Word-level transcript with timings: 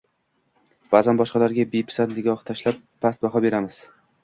Ba`zan 0.95 1.19
boshqalarga 1.19 1.67
bepisand 1.75 2.17
nigoh 2.21 2.43
tashlab, 2.51 2.83
past 3.07 3.25
baho 3.31 3.45
beramiz 3.49 3.81